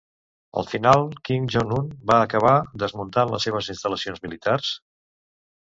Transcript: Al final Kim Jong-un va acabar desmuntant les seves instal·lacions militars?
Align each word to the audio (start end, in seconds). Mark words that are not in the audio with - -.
Al 0.61 0.69
final 0.69 1.03
Kim 1.29 1.45
Jong-un 1.57 1.91
va 2.13 2.17
acabar 2.29 2.55
desmuntant 2.85 3.37
les 3.37 3.47
seves 3.49 3.71
instal·lacions 3.77 4.27
militars? 4.27 4.75